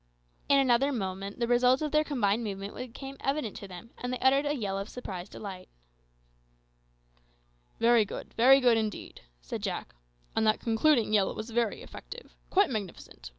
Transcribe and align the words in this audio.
In 0.49 0.57
another 0.57 0.91
moment 0.91 1.39
the 1.39 1.47
result 1.47 1.79
of 1.83 1.91
their 1.91 2.03
combined 2.03 2.43
movement 2.43 2.75
became 2.75 3.17
evident 3.19 3.55
to 3.57 3.67
them, 3.67 3.91
and 3.99 4.11
they 4.11 4.17
uttered 4.17 4.47
a 4.47 4.55
yell 4.55 4.79
of 4.79 4.91
delighted 4.91 5.29
surprise. 5.29 5.67
"Very 7.79 8.03
good, 8.03 8.33
very 8.33 8.59
good 8.59 8.77
indeed," 8.79 9.21
said 9.41 9.61
Jack; 9.61 9.93
"and 10.35 10.43
that 10.47 10.59
concluding 10.59 11.13
yell 11.13 11.35
was 11.35 11.51
very 11.51 11.83
effective 11.83 12.33
quite 12.49 12.71
magnificent. 12.71 13.29